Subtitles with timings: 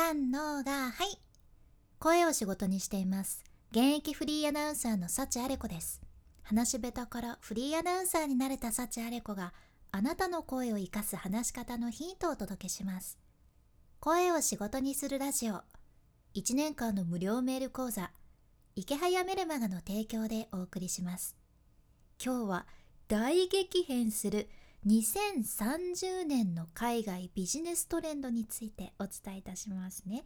[0.00, 1.18] さんのがはい。
[1.98, 3.44] 声を仕事にしています。
[3.70, 6.00] 現役フリーアナウンサーの幸あれ子です。
[6.42, 9.52] 話し下手からフリーアナウンサーになれた幸あれ子が
[9.92, 13.18] あなたの声を生かす話し方のヒントをお届けします。
[14.00, 15.60] 声を仕事にするラジオ。
[16.34, 18.10] 1年間の無料メール講座。
[18.76, 21.36] 池早メルマガの提供でお送りします。
[22.24, 22.66] 今日は
[23.06, 24.48] 大激変する
[24.86, 30.24] 2030年の海外ビジネストレンドについてお伝えいたしますね。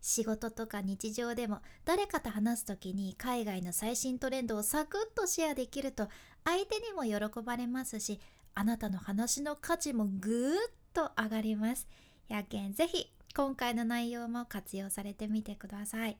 [0.00, 6.08] 仕事とか日常でも誰かと話す時に海外の最新トレンドをサクッとシェアできると
[6.44, 8.20] 相手にも喜ばれますし
[8.54, 10.54] あなたの話の価値もぐーっ
[10.92, 11.86] と上がります。
[12.26, 16.18] やけんぜひ今回の内容も活用されてみてください。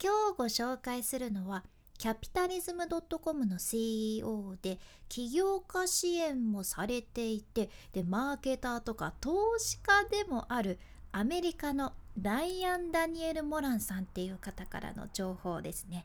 [0.00, 1.64] 今日ご紹介するのは
[1.98, 4.78] キャピタリズム .com の CEO で
[5.08, 10.78] 起業家支援もされていてでマーケターとか投資家でもある
[11.12, 16.04] アメリカのライアン・ダニエル・モランさんっていう方からの情報ですね。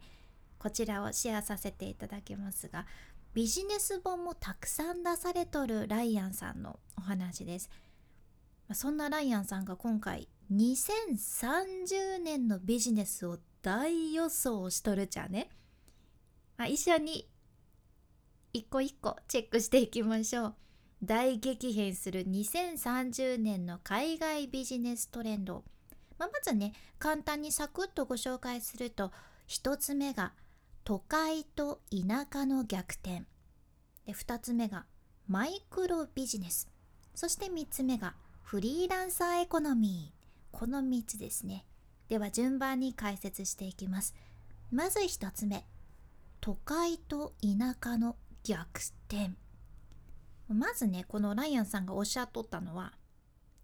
[0.60, 2.86] こちらをシェアさせていただきますが
[3.34, 7.70] ビジネス本もたくさん出されとるライアンさんのお話です。
[8.74, 15.50] そんなライアンさんが今回2030年のビジネスを大予想しとるじゃね。
[16.62, 17.28] まあ、一緒に
[18.54, 20.56] 一個一個チェックしていきましょう。
[21.04, 25.64] 大激変する2030年の海外ビジネストレンド、
[26.20, 29.12] まあ、まずね簡単にサクッとご紹介すると
[29.48, 30.34] 1つ目が
[30.84, 33.24] 都会と田舎の逆転。
[34.06, 34.86] で2つ目が
[35.28, 36.70] マイクロビジネス。
[37.16, 40.56] そして3つ目がフリーランサーエコノミー。
[40.56, 41.66] この3つですね。
[42.08, 44.14] では順番に解説していきます。
[44.72, 45.66] まず1つ目。
[46.42, 49.32] 都会と田舎の逆転。
[50.50, 52.94] まずねこのライアンさんがおっしゃっとったのは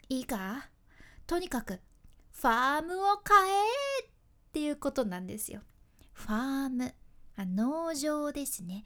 [0.08, 0.70] いいか？
[1.26, 1.82] とにかく
[2.32, 4.10] ファームを買えっ
[4.54, 5.62] ていうことなんですよ。
[6.14, 6.94] ファーム
[7.36, 8.86] あ農場ですね。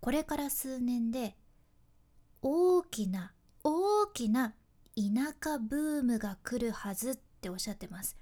[0.00, 1.36] これから数年で
[2.40, 3.32] 大きな
[3.64, 4.54] 大きな
[4.96, 8.16] 田舎ブームが来るはずっておっしゃってます。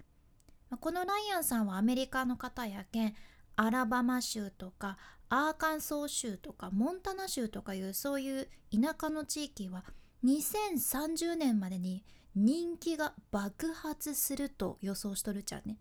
[0.81, 3.15] このライアンさんはアメリカの方やけん
[3.63, 9.85] アラバマ州とかアーカンソー州とかモンタナ州とかいうそういう田舎の地域は
[10.25, 15.79] 2030年までに人気が爆発すると予想しとるちゃうね。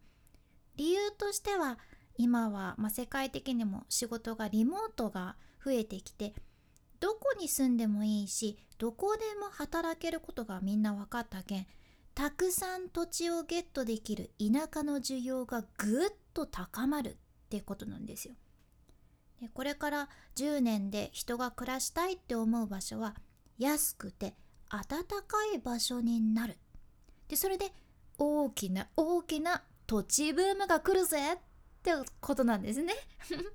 [0.75, 1.79] 理由としては
[2.17, 6.35] 今は、まあ、世界的にも仕事がリモートが増えてきて
[6.99, 11.67] どこに住んでもいいしどこでも働けることがみんな分かったけん
[12.13, 17.17] たくさん土地をゲットできる田舎の需要がぐっと高まる
[17.51, 18.35] っていうことなんですよ。
[19.41, 23.15] でこれから10年で人が暮らしたいって思う場所は
[23.57, 24.35] 安くて
[24.69, 26.57] 暖かい場所になる。
[27.27, 27.73] でそれで
[28.17, 31.37] 大きな大きな土地ブームが来るぜっ
[31.83, 31.91] て
[32.21, 32.93] ことなんですね。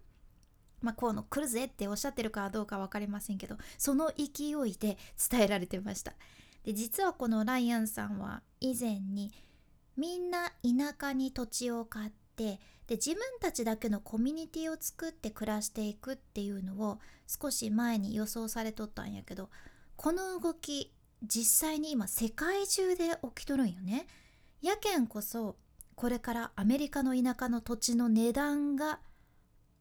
[0.83, 4.99] まあこの来るぜっておっしゃってるかどうか分かりませんけどその勢いで
[5.31, 6.13] 伝えられてました。
[6.65, 9.33] で実はこのライアンさんは以前に
[9.97, 19.49] みんな田舎に土地を買ってで自分たちだけのコミュニティを作って暮らしていくっていうのを少し前に予想されとったんやけど
[19.97, 20.93] この動き
[21.23, 24.07] 実際に今世界中で起きとるんよね。
[24.63, 25.57] やけんこそ
[25.95, 29.01] これからアメリカの田舎の土地の値段が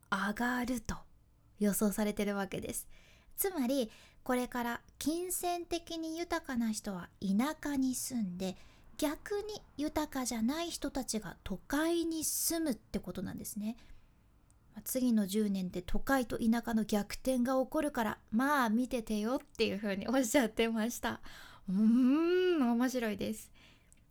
[0.10, 0.96] 上がると
[1.60, 2.88] 予想されてるわけです。
[3.36, 3.92] つまり
[4.24, 8.56] これから金銭的に豊かな人は田舎に住んで
[8.98, 13.78] 逆に豊かじゃない人たちが都会に住むってことなんですね。
[14.84, 21.22] 次の10年で都会と田舎の逆転が起こるからまあ見ててよっていうふうにおっしゃってました。
[21.70, 23.52] うーん面白いです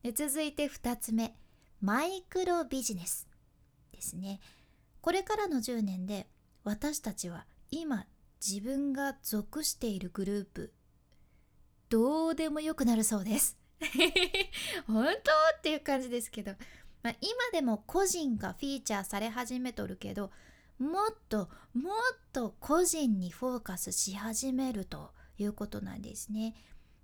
[0.03, 1.37] で続いて2つ目
[1.81, 3.29] マイクロビジネス
[3.93, 4.41] ですね。
[5.01, 6.27] これからの10年で
[6.65, 8.07] 私たちは今
[8.47, 10.73] 自分が属しているグループ
[11.91, 13.59] どうでもよくなるそうです。
[14.87, 16.53] 本当っていう感じですけど、
[17.03, 20.31] まあ、今でも個人がフィーチャーされ始めとるけど
[20.79, 21.95] もっともっ
[22.33, 26.55] と個人にフォーカスし始めるということなんですね。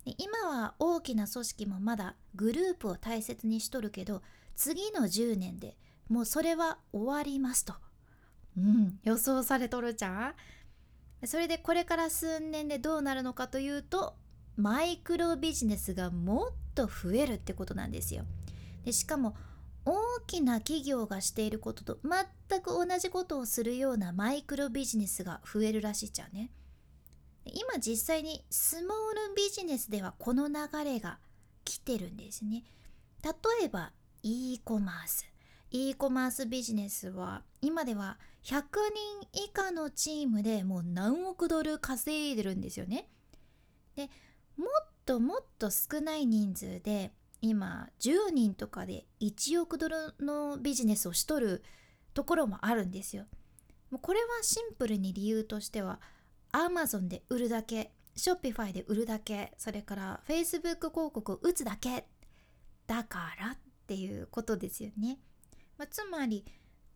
[0.05, 4.21] で今は大きな組織もまだグループを大切にしとるけど
[4.55, 5.77] 次の10年で
[6.09, 7.73] もうそれは終わりますと。
[8.57, 10.35] うん、予想されとるじゃ
[11.21, 14.15] んそれでこれから数年でどうなるのかというと
[14.61, 18.25] マイクロビジネスがもっと増えるってことなんですよ。
[18.85, 19.35] でしかも
[19.85, 19.95] 大
[20.27, 26.51] きな企業がしていることと全く同じことをするようなマイクロビジネスが増えるらしいじゃんね。
[27.45, 31.17] 今実際にスモールビジネスではこの流れが
[31.65, 32.63] 来てるんですね。
[33.23, 33.91] 例えば
[34.21, 35.25] e コマース
[35.71, 38.61] e コマースビジネスは今では100
[39.31, 43.09] 人以下のチームでもう何億ドル稼いでるんですよね。
[43.95, 44.09] で
[44.57, 47.11] もっともっと少ない人数で
[47.41, 51.63] 今10人とかで1億ドルのビジネスをしとる
[52.13, 53.25] ところもあるんですよ。
[54.01, 55.99] これはシンプルに理由としては
[56.53, 62.05] Amazon で売るだけ Shopify で売るだけそれから Facebook 広告を打つだけ
[62.87, 63.57] だからっ
[63.87, 65.19] ていうことですよね。
[65.77, 66.45] まあ、つまり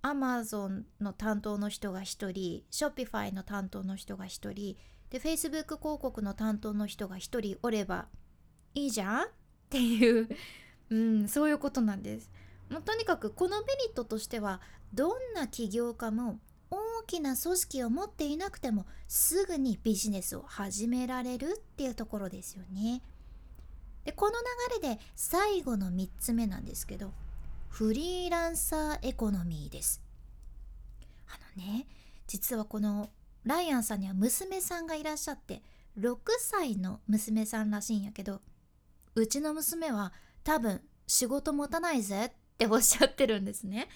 [0.03, 4.77] Amazon の担当の人が1人 Shopify の担当の人が1人
[5.09, 8.07] で Facebook 広告の担当の人が1人おれば
[8.73, 9.23] いいじゃん？
[9.23, 9.27] っ
[9.69, 10.29] ていう、
[10.89, 12.31] うん、そういうことなんです。
[12.69, 14.59] もうとにかくこのメリットとしては
[14.93, 16.39] どんな起業家も
[16.71, 23.01] 大きな組織を持っていなくてもすぐにビジネスを始められるっていうところですよね。
[24.03, 24.33] でこの
[24.79, 27.11] 流れで最後の3つ目なんですけど
[27.69, 30.01] フリーランサーエコノミーです。
[31.27, 31.87] あのね
[32.27, 33.09] 実はこの
[33.45, 35.61] ライアンさんには娘さんがいらっしゃって
[35.97, 38.41] 6歳の娘さんらしいんやけど
[39.15, 40.11] うちの娘は
[40.43, 43.87] 多分仕事持たないぜっておっしゃってるんですね。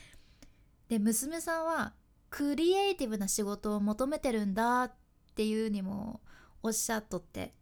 [0.87, 1.93] で娘さんは
[2.29, 4.93] クリエイティブな仕事を求めてるんだっ
[5.35, 6.21] ていうにも
[6.63, 7.53] おっしゃっとって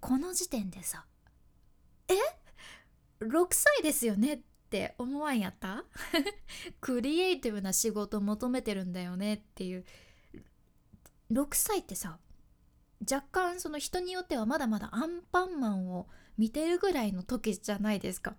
[0.00, 1.06] この時点でさ
[2.08, 2.14] 「え
[3.24, 4.40] ?6 歳ですよね?」っ
[4.70, 5.84] て思わんやった？
[6.80, 9.84] クリエイティブな仕事を求めてるんだよねっていう
[11.30, 12.18] 6歳ってさ
[13.10, 16.06] 若干その人によってはまだまだアンパンマンを
[16.38, 18.34] 見てるぐらいの時じゃないですか。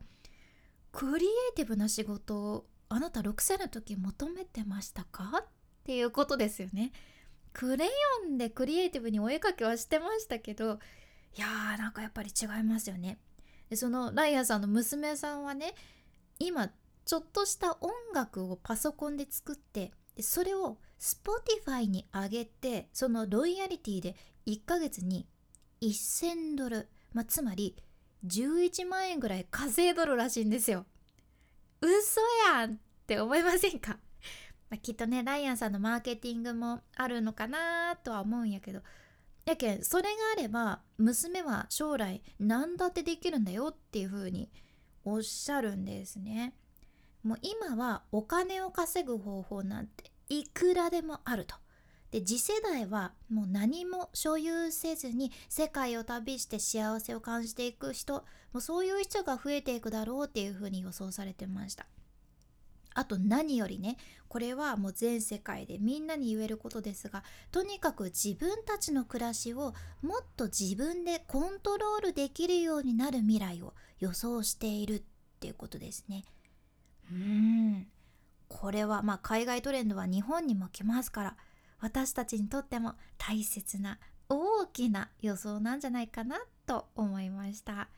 [0.92, 5.44] クリエイティブな仕事をあなた6歳の時求めてましたか？
[5.44, 5.48] っ
[5.84, 6.92] ていうことですよね。
[7.54, 7.92] クレヨ
[8.30, 10.80] ンでクリエイティブにお絵かきはしてましたけど
[11.38, 13.20] いやーなんかやっぱり違いますよね。
[13.70, 15.74] でそのライアンさんの娘さんはね
[16.40, 16.70] 今
[17.06, 24.16] ちょっとした音楽をパソコンで作ってでそれを Spotify に上げてそのロイヤリティで
[24.48, 25.28] 1ヶ月に
[25.82, 27.76] 1000ドル、まあ、つまり
[28.26, 30.86] 11万円ぐらい稼いどるらしいんですよ。
[31.82, 34.00] 嘘やんって思いませんか？
[34.70, 38.82] まあ、きっとねライアンさんのマーケティングもあるのかなとは思うんやけど
[39.46, 44.50] やけんそれがあれば娘は将来何だってできるんだよっていう風に
[45.04, 46.56] おっしゃるんですね。
[47.22, 51.56] もう今はお金を稼ぐ方法なんていくらでもあると。
[52.12, 58.14] で次世代はもう何も所有せずに世界を旅して幸せを感じていく人
[58.54, 61.88] もうそういう人が増えていくだろうっていうふうに予想されてました。
[62.94, 63.98] あと何よりね
[64.30, 75.02] これはもう全世界でみんなに言えることですがとにかく自分たちの暮らしをもっと自分でコントロールできるようになる未来を予想しているっ
[75.42, 76.24] ていうことですね。
[77.12, 77.88] うん。
[78.58, 81.38] これはまあ海外トレンドは日本にも来ますから
[81.82, 84.00] 私たちにとっても大切な
[84.30, 87.90] 大きな予想なんじゃないかなと思いました。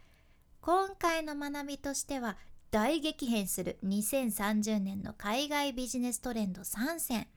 [0.59, 2.37] 今回の学びとしては
[2.71, 7.27] 大激変する2030年の海外ビジネストレンド3選。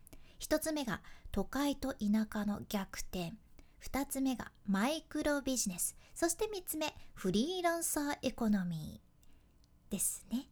[0.41, 3.35] 1つ目が都会と田舎の逆転。
[3.85, 5.95] 2つ目がマイクロビジネス。
[6.15, 10.49] そして3つ目フリーランサーエコノミーですね。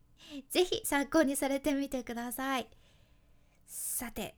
[0.51, 2.69] 是非参考にされてみてください
[3.67, 4.37] さて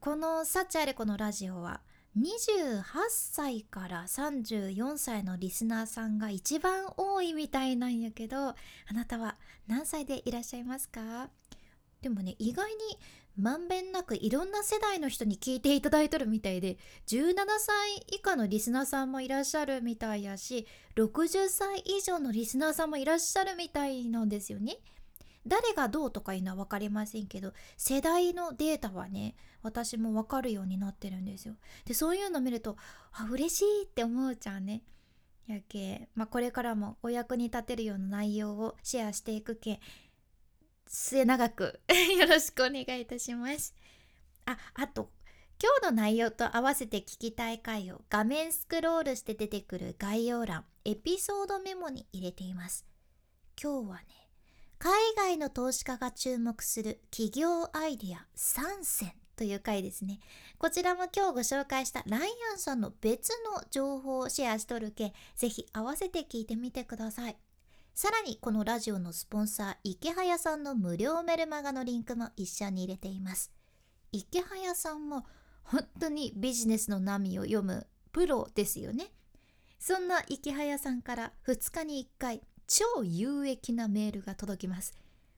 [0.00, 1.82] この「サチアレコ」のラジオは
[2.18, 8.56] 28歳から34歳のリスナーさんが一番多いみたいなんやけどあ
[8.92, 11.30] なたは何歳でいらっしゃいますか？
[12.02, 12.76] でもね意外に
[13.38, 24.76] まんべんなくいろんな世代の人に聞いていただいとるみたいで17歳以下のリスナーさんもいらっしゃるみたいやし60歳以上のリスナーさんもいらっしゃるみたいなんですよね。
[25.46, 31.54] 誰がどうとかいうのは分かりませんけど世代のデータはね私も分かるようになってるんですよ。
[31.84, 32.76] でそういうの見ると
[33.12, 34.82] あ嬉しいって思うじゃんね。
[35.46, 39.80] やけ、まあ、これからもお役に立てるような内容をシェアしていくけ
[40.86, 41.80] 末永く
[42.18, 43.74] よろしくお願いいたします。
[44.44, 45.10] ああと
[45.62, 52.84] 今日の内容と合わせて聞きたい回を画面スクロールして出てくる概要欄エピソードメモに入れています。
[53.60, 54.21] 今日はね
[54.84, 60.18] 海外の投資家が注目する企業アイデア3選という回ですね。
[60.58, 67.36] こちらも今日ご紹介したライアンさんの別の情報をシェアしとるけ、ぜひ合わせて聞いてみてください。
[67.94, 73.52] さらにこのラジオのスポンサー、池早さんの無料メルマガのリンクも一緒に入れています。
[74.10, 75.24] 池早さんも
[75.62, 79.12] 本当にビジネスの波を読むプロですよね。
[79.78, 84.94] そんな池早さんから2日に1回超有益なメールが届きます。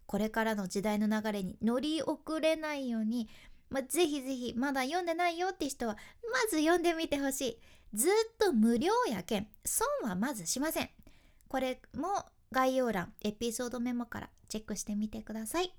[0.06, 3.28] これからの時代の流れに乗り遅れないように、
[3.70, 5.96] まあ、ぜひぜひまだ読んでないよって人は
[6.32, 7.58] まず読んでみてほしい。
[7.92, 10.90] ずっと無料やけん損はまずしません。
[11.48, 15.74] これも概要欄エピソードメモからチェックしてみてください。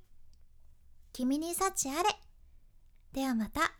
[1.13, 2.09] 君に幸あれ。
[3.13, 3.71] ではまた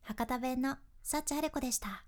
[0.00, 2.06] 博多弁の幸あれ子でした。